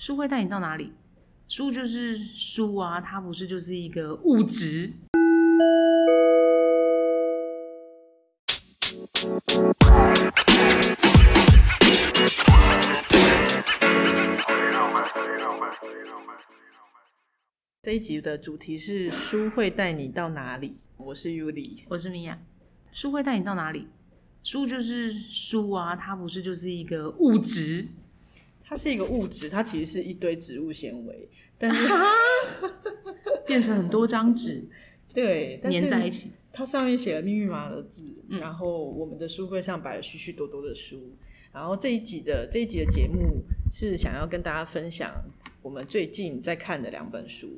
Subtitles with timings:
[0.00, 0.94] 书会带你到哪里？
[1.46, 4.92] 书就是书啊，它不是就是一个物质。
[17.82, 20.78] 这一集的主题是书会带你到哪里？
[20.96, 22.38] 我是 Yuli，我是米娅。
[22.90, 23.86] 书会带你到哪里？
[24.42, 27.84] 书就是书啊，它不是就是一个物质。
[28.70, 31.28] 它是一个物质，它其实是一堆植物纤维，
[31.58, 31.88] 但是
[33.44, 34.64] 变成很多张纸，
[35.12, 36.30] 对，粘在一起。
[36.52, 41.16] 它上面写了密密麻麻的字，嗯，然后我们的书柜上摆了许许多多的书。
[41.52, 43.42] 然后这一集的这一集的节目
[43.72, 45.12] 是想要跟大家分享
[45.62, 47.48] 我们最近在看的两本书，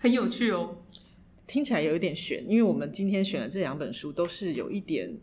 [0.00, 0.78] 很有趣哦。
[1.46, 5.16] 听起来有一点悬，因为我们今天选的这两本书都是有一点，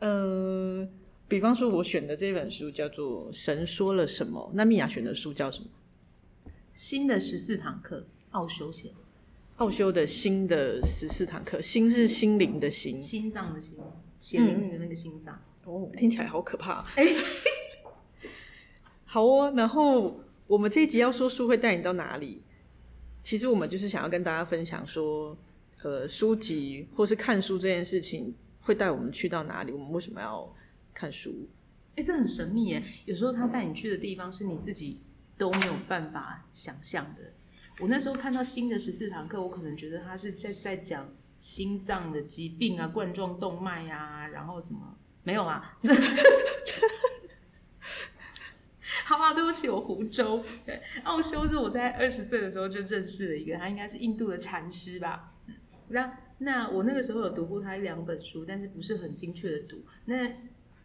[0.00, 0.86] 呃。
[1.32, 5.66] 比方说，我选的这本书叫做《神说了什么》，那米娅选的书叫什么？
[6.74, 8.96] 新的十四堂课，奥修写的。
[9.56, 13.78] 奥修的新的十四堂课，心是心灵的心，心脏的心，
[14.18, 15.40] 血淋淋的那个心脏。
[15.64, 16.84] 哦，听起来好可怕。
[16.96, 17.16] 欸、
[19.06, 22.42] 好哦，然后我们这一集要说书会带你到哪里？
[23.22, 25.34] 其实我们就是想要跟大家分享说，
[25.82, 29.72] 呃，书籍或是看书这件事情会带我们去到哪里？
[29.72, 30.54] 我们为什么要？
[30.94, 31.48] 看书，
[31.90, 32.82] 哎、欸，这很神秘耶。
[33.04, 35.00] 有时候他带你去的地方是你自己
[35.36, 37.32] 都没有办法想象的。
[37.80, 41.08] 我那时候看到新的十四堂课，我可能觉得他是在在讲
[41.40, 45.78] 心脏的疾病啊、冠状动脉啊，然后什么没有啊？
[49.04, 50.42] 好啊，对不起，我胡诌。
[50.64, 55.34] 对，奥修是我在二十岁的时候就认识了一个，他应该是印度的禅师吧？
[55.88, 59.84] 那那我那个时候有读过他一两本书，但是不是很精确的读。
[60.06, 60.30] 那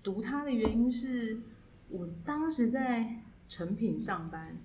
[0.07, 1.37] 读它的原因是
[1.89, 3.19] 我当时在
[3.49, 4.57] 成品上班，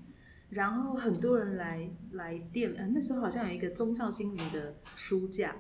[0.50, 5.56] 然后很多人来来店，呃，那时候好像有一个宗教心理的书架，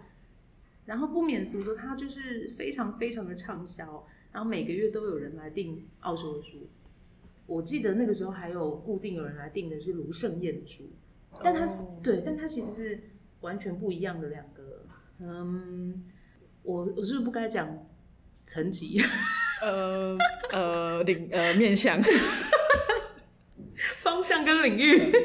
[0.86, 6.68] 然后不免俗的，它就是非常非常的畅销，然后每个月都有人来订澳洲的书。
[7.46, 10.84] 我记得那个时候还有固定有人来订的是卢胜彦的书，
[11.42, 12.00] 但他、oh.
[12.00, 13.00] 对，但他其实是
[13.40, 14.86] 完全不一样的两个。
[15.18, 16.04] 嗯，
[16.62, 17.84] 我我是不是不该讲
[18.44, 19.02] 层级？
[19.62, 20.18] 呃
[20.50, 22.02] 呃领呃面向
[24.02, 25.10] 方向跟领域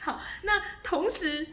[0.00, 1.46] 好，那同时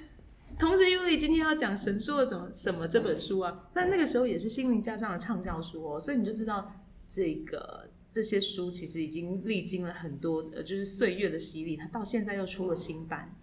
[0.57, 3.69] 同时，Yuli 今天要讲神说了什么什么这本书啊？
[3.73, 6.73] 那那个时候也是心灵加上的畅销书哦，所以你就知道
[7.07, 13.35] 这个这些书其实已经历经了很多呃，就是岁月的洗礼，它到现在又出了新版，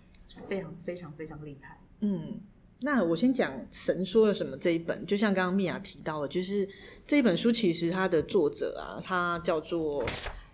[0.49, 2.41] 非常非常非常厉害，嗯。
[2.83, 6.69] 那我先讲神说了什么这一本，就像刚刚米娅提到的，就是
[7.07, 10.05] 这一本书其实它的作者啊，他叫做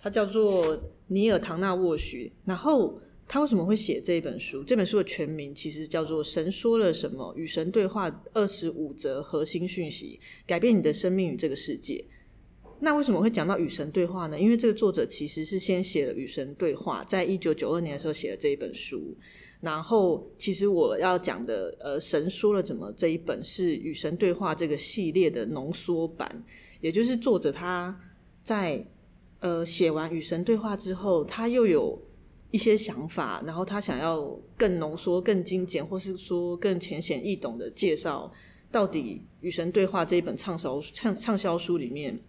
[0.00, 2.32] 他叫做尼尔唐纳沃许。
[2.44, 4.62] 然后他为什么会写这一本书？
[4.62, 11.94] 这本书的全名其实叫做《神说了什么：与神对话二十五则核心讯息，改变你的生命与这个世界》。
[12.78, 14.38] 那为什么会讲到与神对话呢？
[14.38, 19.16] 因为这个作者其实是先写了《与神对话》，在一九九二年的时候写了这一本书。
[19.62, 26.44] 然后，其实我要讲的，呃，神说了怎么这一本是《与神对话》这个系列的浓缩版，
[26.80, 27.96] 也就是作者他
[28.42, 28.84] 在
[29.38, 31.96] 呃写完《与神对话》之后，他又有
[32.50, 38.32] 一些想法，然后他想要更浓缩、更精简，或是说更浅显易懂的介绍，
[38.68, 42.20] 到底《与神对话》这一本畅销畅畅销书里面。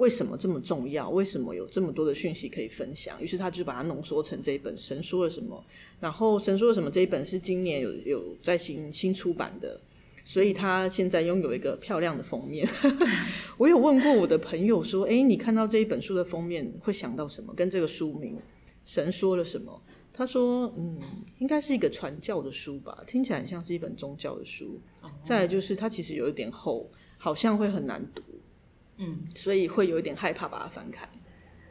[0.00, 1.10] 为什么这么重要？
[1.10, 3.22] 为什么有这么多的讯息可以分享？
[3.22, 5.62] 于是他就把它浓缩成这一本《神说了什么》。
[6.00, 9.78] 然后《神说了什么》这一本是今年有有在新新出版的，
[10.24, 12.66] 所以他现在拥有一个漂亮的封面。
[13.58, 17.52] 我有问过我的朋友说：“诶，你看到这一本书的封面会想到什么？
[17.54, 18.36] 跟这个书名
[18.86, 19.70] 《神说了什么》？”
[20.14, 20.98] 他说：“嗯，
[21.40, 24.80] 应该是一个传教的书吧，听起来很像是一本宗教的书。
[25.22, 28.22] 再来就是它其实有一点厚，好像会很难读。”
[29.00, 31.08] 嗯，所以会有一点害怕把它翻开。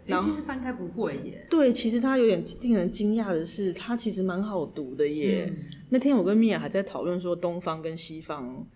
[0.06, 1.46] 然后其实翻开不会耶。
[1.52, 5.46] 对，其实它有点令人惊讶的是，它其实蛮好读的耶。
[5.48, 8.68] 嗯、那天我跟米娅还在讨论说，东方跟西方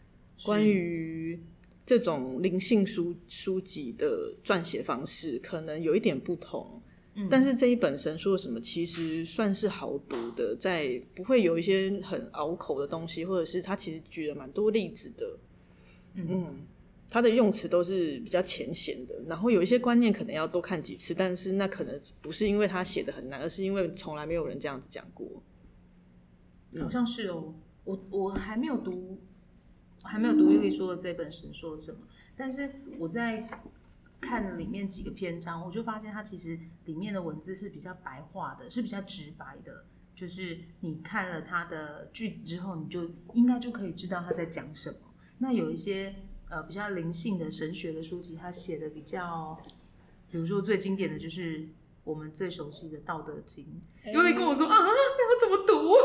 [0.45, 1.41] 关于
[1.87, 6.79] 这种灵性书书籍的撰写方式可能有一点不同。
[7.15, 15.25] 嗯，但是这一本神说什么，其实算是好读的，在不会有一些很拗口的东西，或者是他其实举了蛮多例子的。
[16.13, 16.27] 嗯。
[16.29, 16.45] 嗯
[17.13, 25.43] 他的用词都是比较浅显的，然后有一些观念可能要多看几次，但是那可能不是因为他写的很难，而是因为从来没有人这样子讲过。
[26.81, 29.21] 好像是哦，我我还没有读，
[30.01, 31.99] 还没有读 Yuli 说的这本神说了什么，
[32.35, 32.67] 但是
[32.97, 33.47] 我在
[34.19, 39.85] 看了里面几个篇章，我就发现它其实里面的文字是比较白话的，是比较直白的。
[40.15, 44.97] 就是你看了他的句子之后，你就应该就可以知道他在讲什么。
[45.37, 46.15] 那有一些
[46.53, 49.57] 呃比较灵性的神学的书籍，他写的比较，
[50.29, 51.67] 比如说最经典的就是
[52.03, 53.65] 我们最熟悉的《道德经》。
[54.13, 55.97] 有人跟我说啊，那我怎么读？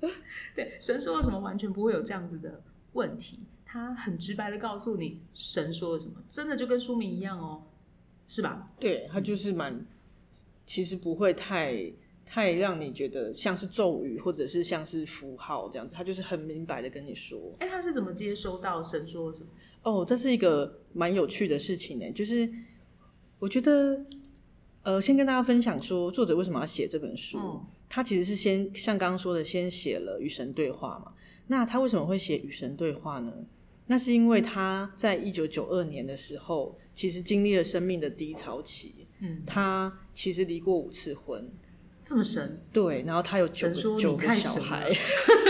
[0.56, 2.62] 对，神说了什么，完全不会有这样子的
[2.94, 3.46] 问题。
[3.66, 7.64] 他很直白的告诉你神说了什么，真的就跟书名一样哦，
[8.26, 8.70] 是吧？
[8.80, 9.84] 对，他就是蛮，
[10.64, 11.92] 其实不会太
[12.26, 17.38] 太让你觉得像是咒语或者是像是符号这样子，他就是很明白的跟你说。
[17.60, 19.48] 哎，他是怎么接收到神说了什么？
[19.82, 22.50] 哦，这是一个蛮有趣的事情呢，就是
[23.38, 24.04] 我觉得，
[24.82, 27.38] 呃，先跟大家分享说，作者为什么要写这本书？
[27.38, 31.12] 嗯，他其实是先像刚刚说的，先写了与神对话嘛。
[31.48, 33.32] 那他为什么会写与神对话呢？
[33.86, 39.06] 那是因为他在一九九二年的时候，其实经历了生命的低潮期。
[39.20, 41.46] 嗯，他其实离过五次婚，
[42.04, 42.62] 这么神？
[42.72, 44.92] 对，然后他有九个九个小孩。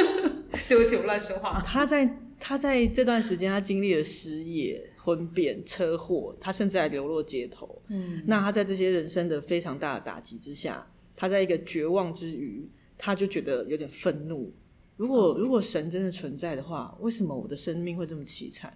[0.69, 1.61] 对不起，我乱说话。
[1.67, 7.83] 他在他在这段时间，他经历了失业、婚变、车祸，他甚至还流落街头。
[7.89, 10.87] 嗯，那他在这些人生的非常大的打击之下，
[11.17, 12.67] 他在一个绝望之余，
[12.97, 14.55] 他就觉得有点愤怒。
[14.97, 18.73] 如果如果神真的存在的话，为什么我的生命会这么凄惨？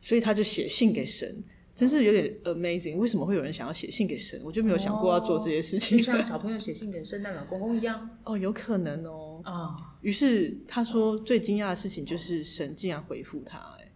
[0.00, 1.42] 所以他就写信给神，
[1.78, 2.96] 真是有点 amazing。
[2.96, 4.40] 为什么会有人想要写信给神？
[4.44, 8.10] 我就没有想过要做这些事情，哦、就像小朋友写信给圣诞老公公一样。
[8.26, 9.40] 哦，有可能哦。
[9.44, 13.92] 啊、哦，于是他说最惊讶的事情就是神竟然回复他，哎，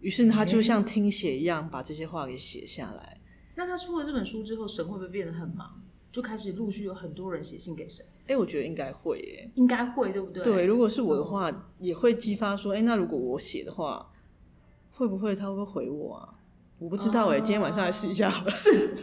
[0.00, 3.18] 于是他就像听写一样把这些话给写下来。
[3.54, 5.80] 那他出了这本书之后，神会不会变得很忙？
[6.12, 8.04] 就开始陆续有很多人写信给神。
[8.24, 10.44] 哎、欸，我觉得应该会，哎，应该会，对不对？
[10.44, 14.12] 对，如果是我的话，哦、也会激发说，哎、欸，那如果我写的话，
[14.90, 16.34] 会不会他会不会回我啊？
[16.82, 18.50] 我不知道，哎、啊，今天晚上来试一下好了。
[18.50, 18.70] 是，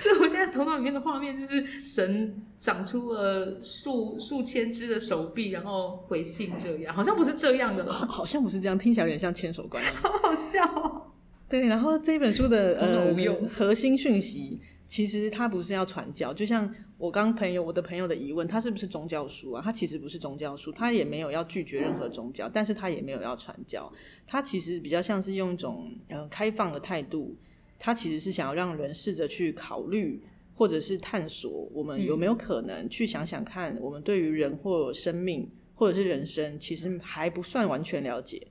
[0.00, 11.02] 所以我现在头脑里面的画面就是神长出了数数千只的手臂，然后回信这样，好像不是这样的了，好像不是这样，听起来有点像千手观音， 好好笑、哦。
[11.48, 13.14] 对，然后这本书的呃
[13.48, 19.60] 核心讯息，其实他不是要传教，就像我刚朋友我的朋友的疑问，他是不是宗教书啊？
[19.62, 23.92] 他其实不是宗教书，他也没有要拒绝任何宗教，但是他也没有要传教，
[24.26, 27.36] 他其实比较像是用一种呃开放的态度，
[27.78, 30.22] 他其实是想要让人试着去考虑
[30.54, 38.46] 或者是探索，我们有没有可能去想想看，我们对于人或生命或者是人生，其实还不算完全了解。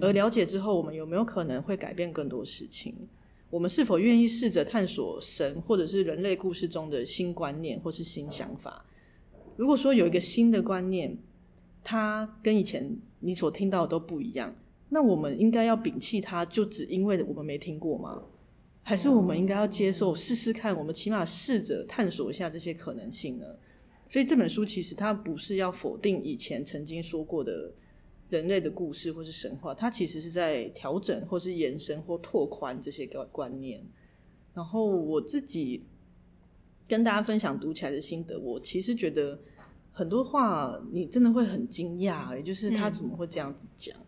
[0.00, 2.94] 而了解之后，我们有没有可能会改变更多事情？
[3.50, 8.86] 我们是否愿意试着探索神或者是人类故事中的新观念或是新想法？
[9.56, 11.18] 如果说有一个新的观念，
[11.82, 14.54] 它跟以前你所听到的都不一样，
[14.90, 18.22] 那我们应该要摒弃它，就只因为我们没听过吗？
[18.82, 23.46] 还是我们应该要接受，试试看，我们起码试着探索一下这些可能性呢？
[24.08, 27.72] 所以这本书其实它不是要否定以前曾经说过的。
[28.30, 33.84] 人类的故事或是神话，它其实是在调整或是延伸或拓宽这些个观念。
[34.54, 35.84] 然后我自己
[36.88, 39.38] 跟大家分享读起来的心得，我其实觉得
[39.92, 43.96] 很多话你真的会很惊讶，也就是他怎么会这样子讲？
[43.98, 44.06] 嗯，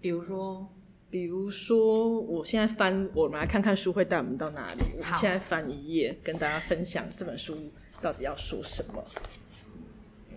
[0.00, 0.68] 比如说，
[1.08, 4.80] 比如说，我现在翻，我们来看看书会带我们到哪里。
[4.96, 7.56] 我们现在翻一页，跟大家分享这本书
[8.00, 9.04] 到底要说什么。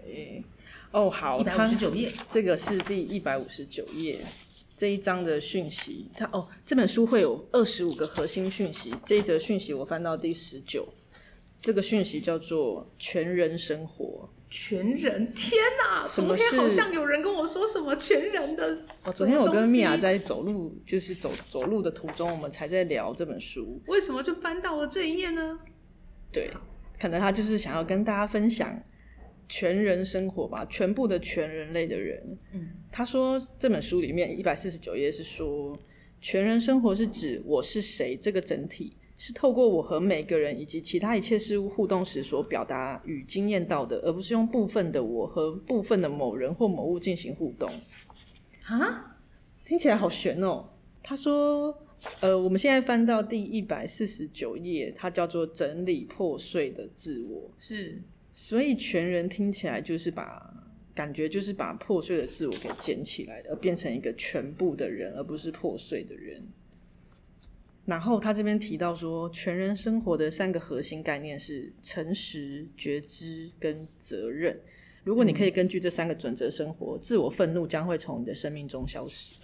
[0.05, 0.43] 诶
[0.93, 4.19] 哦，好，一百五十九页，这个是第一百五十九页
[4.77, 6.11] 这一章的讯息。
[6.15, 8.93] 它哦，这本书会有二十五个核心讯息。
[9.03, 10.87] 这一则讯息我翻到第十九，
[11.59, 14.29] 这个讯息叫做“全人生活”。
[14.51, 16.05] 全人，天哪！
[16.05, 18.77] 昨天好像有人跟我说什么全人的。
[19.03, 23.81] 哦，昨天我跟米娅在走路，就是走走路的途中，我们才在聊这本书。
[23.87, 25.57] 为什么就翻到了这一页呢？
[26.31, 26.51] 对，
[26.99, 28.79] 可能他就是想要跟大家分享。
[29.47, 32.37] 全人生活吧，全部的全人类的人。
[32.53, 35.75] 嗯，他说这本书里面一百四十九页是说，
[36.21, 47.69] 全人生活是指我是谁这个整体，是透过我和每个人以及其他一切事物互动时所表达与经验到的，而不是用部分的我和部分的某人或某物进行互动。
[48.63, 49.17] 啊，
[49.65, 50.69] 听起来好悬哦。
[51.03, 51.77] 他说，
[52.21, 57.51] 呃，我们现在翻到第一百四十九页，它叫做整理破碎的自我。
[57.57, 58.01] 是。
[58.33, 60.51] 所以全人听起来就是把
[60.93, 66.43] 感觉就是把破碎的自我给捡起来，而变成一个全部的人，而不是破碎的人。
[67.85, 74.59] 然后他这边提到说，全人生活的三个核心概念是诚实、觉知跟责任。
[75.03, 79.37] 如果你可以根据这三个准则生活，自我愤怒将会从你的生命中消失。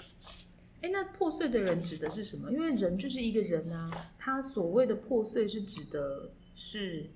[0.82, 2.50] 哎，那破碎的人指的是什么？
[2.52, 7.10] 因为人就是一个人啊，他所谓的破碎是指的是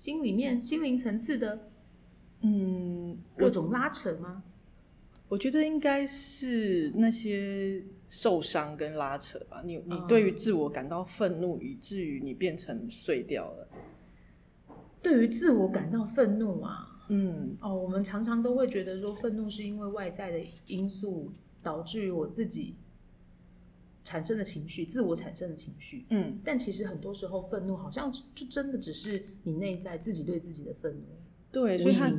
[0.00, 1.68] 心里面、心灵层次的，
[2.40, 4.42] 嗯，各种拉扯吗？
[5.28, 9.60] 我觉得应该是那些受伤跟拉扯吧。
[9.62, 13.68] 你你对于自我感到愤怒，以至于你变成碎掉了。
[15.02, 21.30] 对于自我感到愤怒啊，嗯，哦，我们常常都会觉得说，愤怒是因为外在的因素
[21.62, 22.74] 导致于我自己
[24.02, 26.06] 产生的情绪，自我产生的情绪。
[26.10, 31.04] 嗯，但其实很多时候，愤怒好像就真的只是你内在自己对自己的愤怒。
[31.52, 32.12] 对，所以他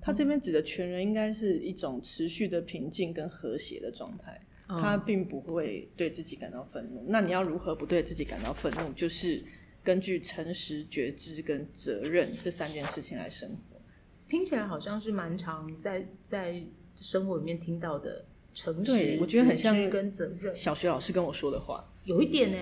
[0.00, 4.38] 他这边指的全人应该是一种持续的平静跟和谐的状态，
[4.68, 7.02] 嗯，他并不会对自己感到愤怒。
[7.08, 8.92] 那你要如何不对自己感到愤怒？
[8.92, 9.42] 就是
[9.82, 13.80] 根据诚实、觉知跟责任这三件事情来生活。
[14.28, 16.62] 听起来好像是蛮常在在
[17.00, 18.92] 生活里面听到的诚实。
[18.92, 20.54] 对，我觉得很像跟责任。
[20.56, 22.58] 小学老师跟我说的话，有一点呢。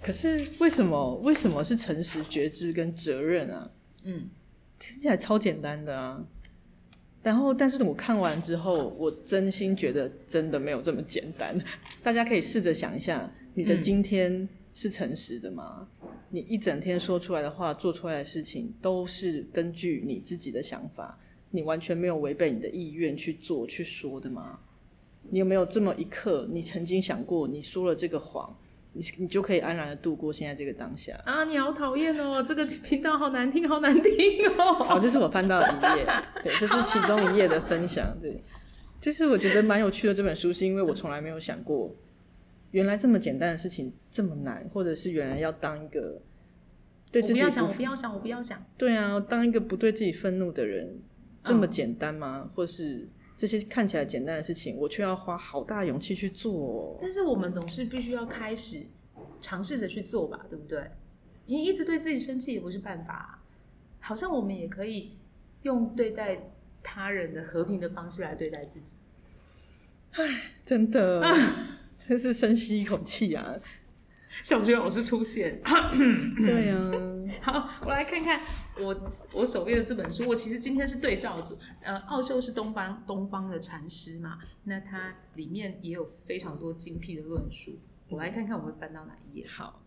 [0.00, 3.70] 可是为什么为什么是诚实、觉知跟责任啊？
[4.04, 4.30] 嗯。
[4.78, 6.22] 听起来超简单的啊，
[7.22, 11.58] 然后，但是我看完之后，我真心觉得真的没有这么简单。
[12.02, 15.88] 大家可以试着想一下，你的今天是诚实的吗？
[16.02, 16.08] 嗯。
[16.28, 21.18] 你一整天说出来的话、做出来的事情，都是根据你自己的想法，
[21.50, 24.58] 你完全没有违背你的意愿去做、去说的吗？
[25.30, 28.56] 你有没有这么一刻，你曾经想过，你说了这个谎？
[28.96, 31.42] 你你就可以安然的度过现在这个当下啊！
[31.42, 34.72] 你好讨厌哦，这个频道好难听，好难听哦。
[34.86, 36.06] 好，这是我翻到的一页，
[36.44, 38.16] 对，这是其中一页的分享。
[38.20, 38.36] 对，
[39.00, 41.92] 其实我觉得蛮有趣的这本书，是因为我从来没有想过，
[42.70, 46.22] 原来这么简单的事情这么难，或者是原来要当一个
[47.10, 48.64] 对自己不，不要想，我不要想，我不要想。
[48.78, 51.00] 对啊，当一个不对自己愤怒的人
[51.42, 52.42] 这么简单吗？
[52.44, 53.08] 嗯、或是？
[53.36, 56.96] 这些看起来简单的事情，我却要花好大勇气去做。
[57.00, 58.86] 但是我们总是必须要开始
[59.40, 60.90] 尝试着去做吧，对不对？
[61.46, 63.42] 你一直对自己生气也不是办法。
[64.00, 65.18] 好像我们也可以
[65.62, 66.50] 用对待
[66.82, 68.96] 他人的和平的方式来对待自己。
[70.12, 71.22] 唉，真的，
[71.98, 73.54] 真是深吸一口气啊！
[74.42, 75.60] 小学老师出现，
[76.44, 76.90] 对呀、啊。
[77.40, 78.40] 好，我来看看
[78.78, 80.28] 我我手边的这本书。
[80.28, 87.78] 我其实今天是对照着，呃，奥修是东方东方的禅师嘛，那它里面也有非常多精辟的论述。
[88.08, 89.46] 我来看看我会翻到哪一页。
[89.46, 89.82] 好，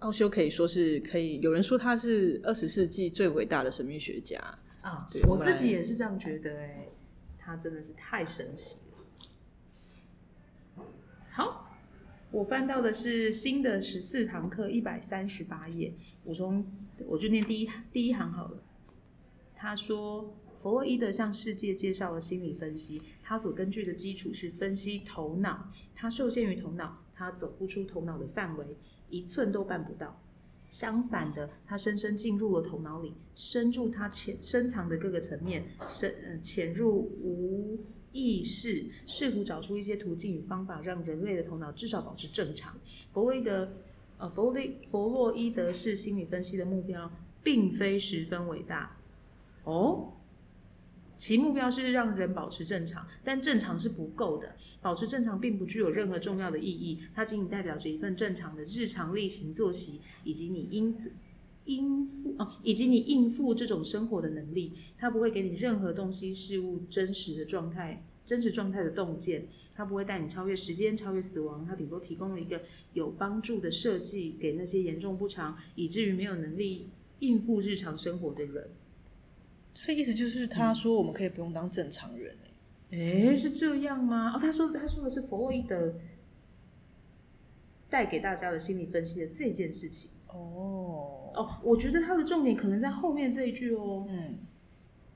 [0.00, 4.38] 奥修可以说是可以，有人说他是二十世纪最伟大的神秘学家
[4.80, 5.08] 啊。
[5.10, 6.88] 对，我自己也是这样觉得，哎，
[7.38, 8.78] 他真的是太神奇
[10.76, 10.84] 了。
[11.30, 11.68] 好。
[12.32, 15.92] 我翻到的是新的十四堂课一百三十八页，
[16.24, 16.64] 我从
[17.06, 18.62] 我就念第一第一行好了。
[19.54, 28.64] 他说，弗洛伊德向世界介绍了心理分析，他所根据的基础是分析头脑，他受限于头脑，他走不出头脑的范围，
[29.10, 30.18] 一寸都办不到。
[30.70, 37.78] 相反的，他深深进入了头脑里，深入他潜深藏的各个层面，深嗯潜入无。
[38.12, 42.76] 意识试图找出一些途径与方法，让人类的头脑至少保持正常。
[43.12, 43.72] 弗洛伊德，
[44.18, 47.10] 呃，弗洛弗洛伊德式心理分析的目标
[47.42, 48.96] 并非十分伟大
[49.64, 50.12] 哦，
[51.16, 54.56] 其目标是让人保持正常，但正常是不够的。
[54.80, 60.92] 保持正常并不具有任何重要的意义，它仅仅代表着一份正常的日常例行作息，以及你应
[61.66, 72.62] 应付哦，以及你应付这种生活的能力，它不会给你任何东西、事物真实的状态、真实状态的洞见，它不会带你超越时间、超越死亡，它顶多提供了一个
[72.94, 76.88] 有帮助的设计给那些严重不常，以至于没有能力
[77.20, 78.70] 应付日常生活的人。
[79.74, 82.36] 所以意思就是，他说我们可以不用当正常人，
[82.90, 84.32] 诶，是这样吗？
[84.34, 85.94] 哦，他说他说的是弗洛伊德
[87.88, 90.10] 带给大家的心理分析的这件事情。
[90.26, 94.06] 哦哦，我觉得他的重点可能在后面这一句哦。
[94.08, 94.38] 嗯，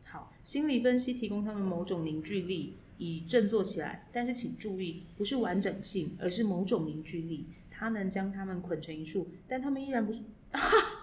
[0.05, 4.09] 好，心理分析提供他们某种凝聚力，以振作起来。
[4.13, 10.21] 但是请注意，不是完整性，而是某种凝聚力，它能将他们捆成一束，但他们依然不是。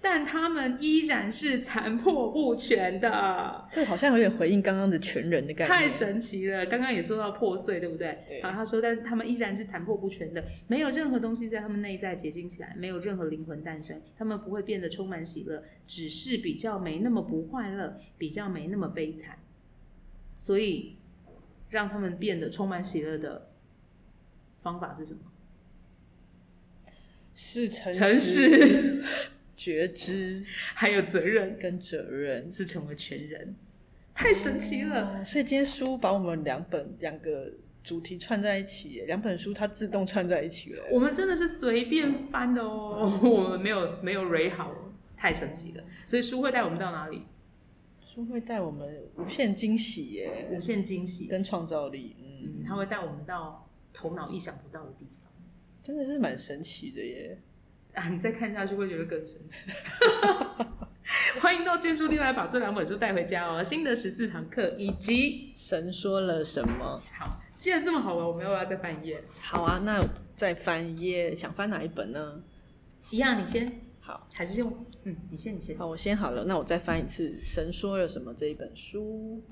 [0.00, 3.68] 但他们依然是残破不全的。
[3.70, 5.78] 这好像有点回应刚刚的全人的概念。
[5.78, 6.64] 太神奇了！
[6.66, 8.18] 刚刚也说到破碎，对不对？
[8.26, 8.42] 对。
[8.42, 19.38] 好，他说，但他们依然是残破不全的，没有任何东西在他们内在结晶起来，没有任何灵魂诞生，他们不会变得充满喜乐，只是比较没那么不快乐，比较没那么悲惨。
[20.38, 20.96] 所以，
[21.70, 23.50] 让他们变得充满喜乐的
[24.58, 25.20] 方法是什么？
[27.34, 29.04] 是诚实。
[29.56, 30.44] 觉知，
[30.74, 33.54] 还有责任跟责任，是成为全人，
[34.14, 35.24] 太神奇了。
[35.24, 37.50] 所以今天书把我们两本两个
[37.82, 40.84] 主题串在一起，两本书它自动串在一起了。
[40.92, 44.72] 我们真的是随便翻的哦， 我们没有没有 read 好，
[45.16, 45.84] 太神奇了。
[46.06, 47.22] 所以书会带我们到哪里？
[48.00, 52.16] 书会带我们无限惊喜耶，无限惊喜跟创造力。
[52.18, 55.30] 嗯，它会带我们到头脑意想不到的地方，
[55.82, 57.38] 真的是蛮神奇的耶。
[57.96, 59.70] 啊，你再看下去会觉得更神奇。
[61.40, 63.62] 欢迎到建书店来把这两本书带回家哦。
[63.62, 67.00] 新的十四堂课以及神说了什么？
[67.18, 69.22] 好，既然这么好玩，我们要不要再翻一页？
[69.40, 70.02] 好啊，那
[70.34, 72.42] 再翻一页，想翻哪一本呢？
[73.10, 73.80] 一样，你先。
[74.00, 75.76] 好，还是用嗯，你先，你先。
[75.78, 76.44] 好，我先好了。
[76.44, 79.42] 那我再翻一次《神说了什么》这一本书。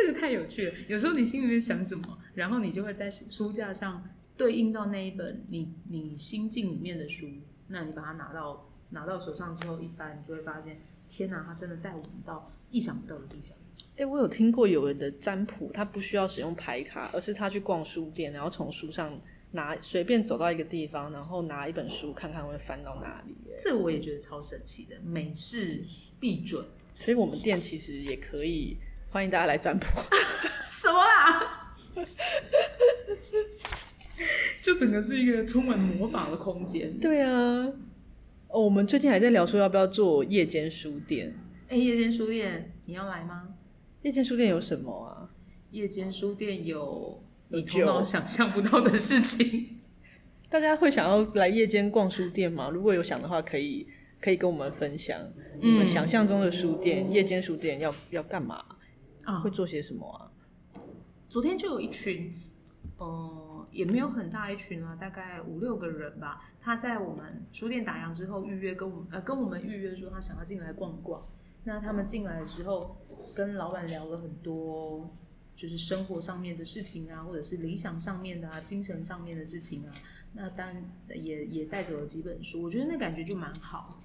[0.00, 0.74] 这个太有趣了。
[0.88, 4.02] 有时候你心里面想什么，然后你就会在书架上
[4.36, 7.28] 对应到那一本你你心境里面的书。
[7.68, 13.56] 那你把它拿到拿到手上之后，一般你就会发现，天哪，它真的带我们到意想不到的地方。
[13.96, 19.20] 哎，我有听过有人的占卜，他不需要使用牌卡，而是他去逛书店，然后从书上。
[19.52, 23.34] 拿随便走到一个地方，然后拿一本书看看会翻到哪里。
[23.58, 25.84] 这我也觉得超神奇的，每事
[26.20, 26.64] 必准。
[26.94, 28.76] 所以我们店其实也可以
[29.10, 29.86] 欢迎大家来占卜。
[30.70, 31.74] 什么啦？
[34.62, 36.96] 就整个是一个充满魔法的空间。
[37.00, 37.72] 对啊，
[38.48, 41.34] 哦，我们最近还在聊说要不要做夜间书店。
[41.68, 43.48] 哎，夜间书店你要来吗？
[44.02, 45.28] 夜间书店有什么啊？
[45.70, 47.22] 夜间书店有。
[47.52, 49.80] 你头脑想象不到的事情，
[50.48, 52.70] 大家会想要来夜间逛书店吗？
[52.72, 53.88] 如果有想的话，可以
[54.20, 55.18] 可以跟我们分享
[55.60, 58.64] 你们想象中的书店，嗯、夜间书店要要干嘛？
[59.30, 60.30] 啊，会做些什么啊？
[61.28, 62.34] 昨天就有一群，
[62.98, 66.50] 呃，也没有很大一群啊，大概五六个人吧。
[66.60, 71.26] 他在我们书店打烊之后预约跟我们呃跟我们预约说他想要进来逛逛。
[71.64, 72.96] 那他们进来之后，
[73.34, 75.10] 跟老板聊了很多。
[75.56, 79.92] 就是生活上面的事情啊，或者是理想上面的啊，精神上面的事情啊，
[80.32, 84.00] 那当然也也带走了几本书，我觉得那感觉就蛮好。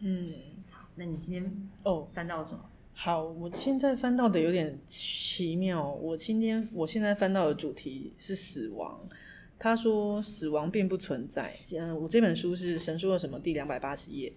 [0.00, 0.32] 嗯，
[0.72, 2.68] 好，那你今天哦翻到了什么？
[2.98, 5.92] 好，我现在翻到的有点奇妙。
[5.92, 8.98] 我今天我现在翻到的主题是死亡。
[9.58, 11.54] 他说死亡并不存在。
[11.78, 13.38] 嗯，我这本书是神说了什么？
[13.38, 14.32] 第两百八十页。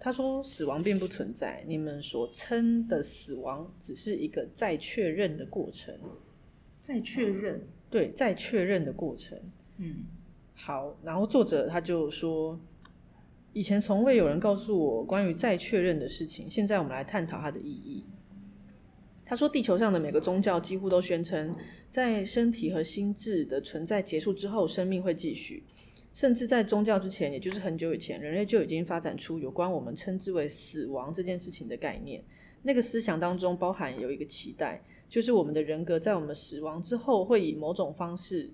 [0.00, 5.94] 他说：“死亡并不存在，你们所称的死亡只是一个再确认的过程。
[6.80, 9.38] 再确认，对，再确认的过程。
[9.76, 10.04] 嗯，
[10.54, 10.96] 好。
[11.02, 12.58] 然后作者他就说，
[13.54, 18.04] 以前从未有人告诉我关于再确认的事情，现在我们来探讨它的意义。
[19.24, 21.54] 他说，地球上的每个宗教几乎都宣称，
[21.88, 25.62] 在身体和心智的存在结束之后，生命会继续。”
[26.12, 32.22] 甚至在宗教之前，也就是很久以前，人类就已经发展出有关我们称之为死亡这件事情的概念。
[32.62, 38.50] 那个思想当中包含有一个期待，就是我们的人格在我们死亡之后会以某种方式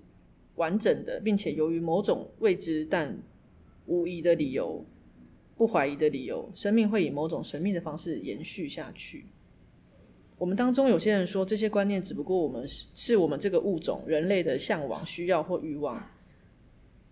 [0.55, 3.15] 完整的，并且由于某种未知但
[3.85, 4.83] 无疑的理由、
[5.61, 9.27] 不怀疑的理由，生命会以某种神秘的方式延续下去。
[10.39, 16.03] 我们当中有些人说，这些观念只不过我们是是我们这个物种人类的向往、需要或欲望。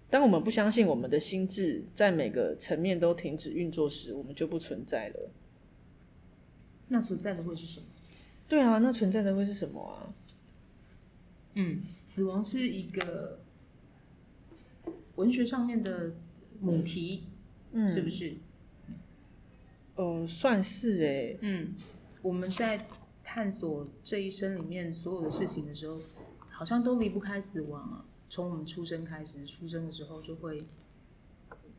[0.10, 5.30] 当我们不相信我们的心智在每个层面都停止运作时，我们就不存在了。
[6.88, 7.86] 那存在的会是什么？
[8.48, 10.10] 对啊，那存在的会是什么啊？
[11.54, 13.42] 嗯，死亡是一个
[15.18, 16.16] 文学上面的
[16.60, 17.26] 母题，
[17.72, 18.36] 嗯，是不是？
[19.96, 21.38] 呃，算是哎。
[21.42, 21.76] 嗯，
[22.22, 22.88] 我们在
[23.24, 26.00] 探索这一生里面所有的事情的时候，
[26.50, 28.06] 好像都离不开死亡啊。
[28.28, 30.64] 从我们出生开始，出生的时候就会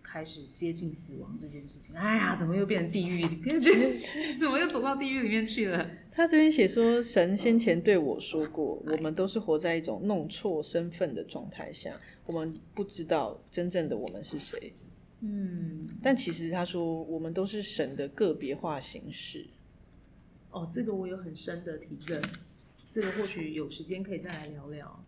[0.03, 1.95] 开始接近死亡这件事情。
[1.95, 3.23] 哎呀，怎么又变成地狱？
[3.23, 3.71] 感觉
[4.39, 5.89] 怎么又走到地狱里面去了？
[6.11, 14.73] 他这边写说，神先前对我说过， 我们都是活在一种弄错身份的状态下，我们不知道真正的我们是谁。
[15.21, 19.47] 嗯，但其实他说，我们都是神的个别化形式。
[20.51, 22.21] 哦，这个我有很深的体认，
[22.91, 25.05] 这个或许有时间可以再来聊聊。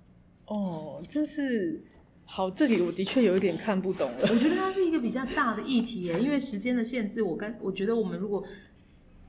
[0.46, 1.82] 哦，真是
[2.24, 4.18] 好，这里我的确有一点看不懂了。
[4.22, 8.44] 我觉得它是一个比较大的议题耶，因为时间的限制，我刚我觉得我们如果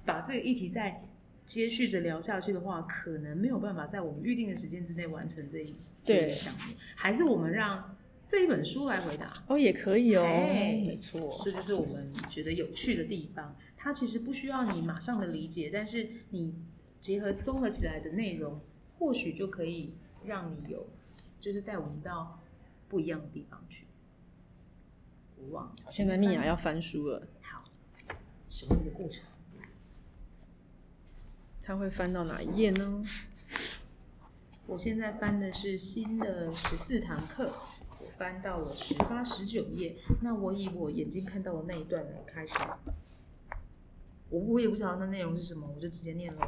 [0.05, 1.01] 把这个议题再
[1.45, 6.73] 接续着聊下去的话，可能没有办法在我们预定的时间之内完成这一这个项目。
[6.95, 13.55] 还是我们让这一本书来回答哦，也可以哦，嘿没错，这就是我们觉得有趣的地方。
[13.75, 16.55] 它其实不需要你马上的理解，但是你
[16.99, 18.61] 结合综合起来的内容，
[18.97, 19.93] 或许就可以
[20.25, 20.87] 让你有。
[21.39, 22.39] 就是带我们到
[22.87, 23.85] 不一样的地方去。
[25.37, 25.75] 我忘了。
[25.89, 27.27] 现在蜜雅要翻书了。
[27.41, 27.61] 好，
[28.49, 29.25] 什么的过程？
[31.61, 33.05] 他会翻到哪一页呢？
[34.65, 37.72] 我现在翻的是新的十四堂课，我
[38.23, 39.97] 翻到了十八、十九页。
[40.21, 42.57] 那我以我眼睛看到的那一段来开始。
[44.29, 46.41] 我我也不知道那内容是什么，我就直接念喽。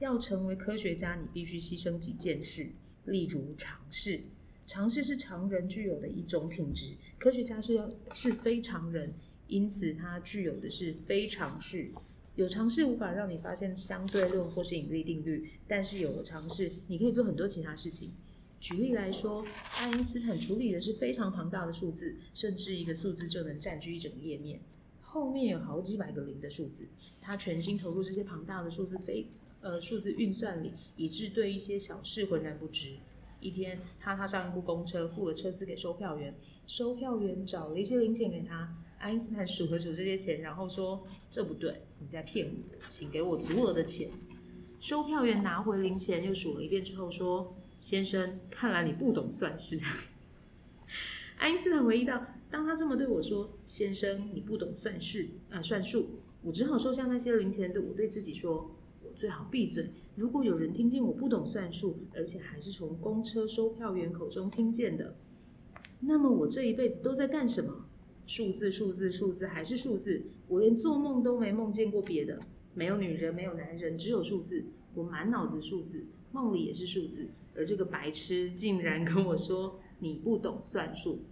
[0.00, 2.72] 要成为科学家，你必须牺牲几件事，
[3.04, 4.22] 例如尝试。
[4.66, 9.14] 尝试是常人具有的一种品质，科学家是要是非常人，
[9.46, 11.92] 因此他具有的是非常识。
[12.34, 18.10] 有尝试无法让你发现相对论或是引力定律，但是有了尝试，你可以做很多其他事情。
[18.62, 19.44] 举例来说，
[19.76, 24.60] 爱因斯坦处理的是非常庞大的数字，甚至一个数字就能占据一整个页面，
[25.00, 26.86] 后面有好几百个零的数字，
[27.20, 29.26] 他全心投入这些庞大的数字非
[29.62, 32.94] 呃数字运算里，以致对一些小事浑然不知。
[33.40, 36.32] 一天，他踏上一部公车，付了车资给售票员，
[36.68, 38.72] 售票员找了一些零钱给他。
[38.98, 44.08] 爱因斯坦数了数这些钱，然后说：“这不对，你在骗我，请给我足额的钱。”
[44.78, 49.76] 售票员拿回零钱，又数了一遍之后说：“先生，看来你不懂算式。
[51.36, 56.10] ”爱因斯坦回忆道：“当他这么对我说，先生，你不懂算式啊，算术，
[56.42, 57.72] 我只好收下那些零钱。
[57.72, 58.70] 对我对自己说，
[59.02, 59.90] 我最好闭嘴。
[60.14, 65.16] 如果有人听见我不懂算术，而且还是从公车售票员口中听见的，
[65.98, 67.86] 那么我这一辈子都在干什么？”
[68.24, 70.22] 数字，数字，数字，还是数字。
[70.46, 72.38] 我连做梦都没梦见过别的。
[72.74, 74.64] 没有女人，没有男人，只有数字。
[74.94, 77.26] 我满脑子数字，梦里也是数字。
[77.54, 81.24] 而这个白痴竟然跟我说：“你不懂算术。”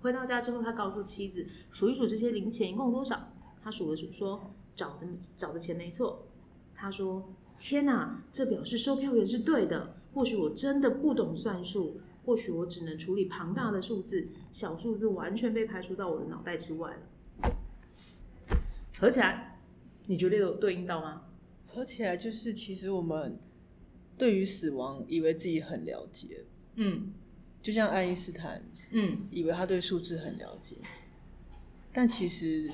[0.00, 6.26] 回到家之后，他告诉妻子：“数一数这些零钱一共多少？”他数了数，说：“找的找的钱没错。”
[6.74, 9.96] 他说：“天哪，这表示售票员是对的。
[10.14, 17.50] 或许我真的不懂算术。”或许我只能处理庞大的数字，小数字完全被排除到我的脑袋之外了。
[18.96, 19.58] 合起来，
[20.06, 21.22] 你觉得有对应到吗？
[21.66, 23.40] 合起来就是，其实我们
[24.22, 26.44] 对于死亡以为自己很了解，
[26.76, 27.12] 嗯，
[27.60, 30.76] 就像爱因斯坦，嗯，以为他对数字很了解，
[31.92, 32.70] 但其实，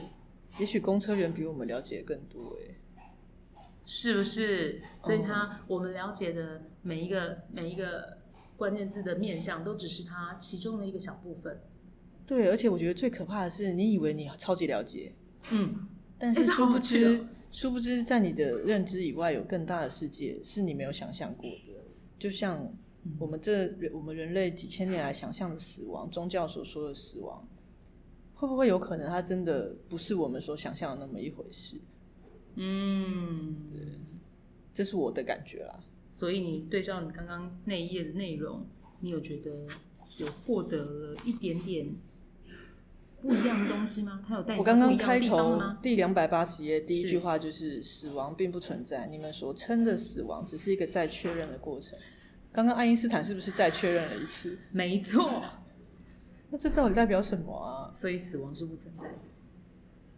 [0.59, 4.83] 也许公车员比我们了解更多，哎，是不是？
[4.99, 8.19] 所以他，我们了解的每一个每一个。
[8.59, 11.61] 关键字的面向都只是他其中的一个小部分。
[12.27, 15.15] 对，而且我觉得最可怕的是，你以为你超级了解，
[15.53, 15.87] 嗯，
[16.19, 21.75] 但是殊不知，殊不知在你的认知以外有更大的世界是你没有想象过的。
[22.19, 22.71] 就像
[23.19, 27.49] 我们这、嗯、我们人类几千年来想象的死亡，宗教所说的死亡，
[28.35, 31.81] 会不会有可能它真的不是我们所想象的那么一回事？
[32.57, 33.83] 嗯，对，
[34.75, 35.81] 这是我的感觉啦。
[36.11, 38.67] 所以你对照你刚刚那一页的内容，
[39.01, 39.67] 你有觉得
[40.17, 41.87] 有获得了一点点
[43.21, 44.21] 不一样的东西吗？
[44.27, 51.99] 他有带你我刚刚开头第两百八十页第一句话就是“死亡并不存在，你们所称的死亡只是一个再确认的过程。”
[52.53, 54.59] 刚刚爱因斯坦是不是再确认了一次？
[54.71, 55.43] 没错。
[56.51, 57.93] 那这到底代表什么啊？
[57.93, 59.15] 所以死亡是不存在的。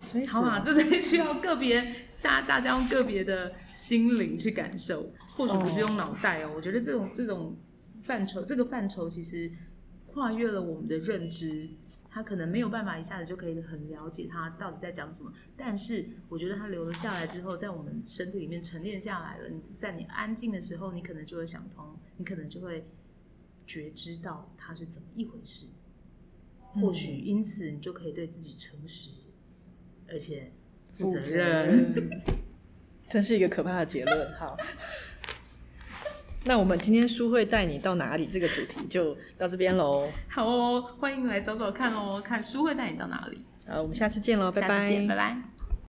[0.07, 1.95] 所以好啊，这是需要个别。
[2.23, 6.49] 大大家用个别的心灵去感受，或许不是用脑袋哦。
[6.49, 6.57] Oh.
[6.57, 7.57] 我觉得这种这种
[8.03, 9.51] 范畴，这个范畴其实
[10.07, 11.67] 跨越了我们的认知，
[12.11, 15.33] 他可能没有办法一下子就可以很了解他到底在讲什么。
[15.57, 19.49] 但是我觉得他留了下来之后，在我们身体里面沉淀下来了。
[19.49, 22.85] 你在你安静的时候，你可能就会想通，你可能就会
[23.66, 25.66] 觉知到它是怎么一回事。
[26.75, 29.11] 或许因此，你就可以对自己诚实，
[30.09, 30.53] 而且。
[30.92, 32.11] 负责任，
[33.09, 34.33] 真是一个可怕的结论。
[34.35, 34.57] 好，
[36.44, 38.26] 那我们今天书会带你到哪里？
[38.26, 40.09] 这个主题就到这边喽。
[40.29, 43.44] 好哦，欢迎来找找看哦，看书会带你到哪里。
[43.66, 45.60] 呃，我们下次见喽，拜拜，拜拜。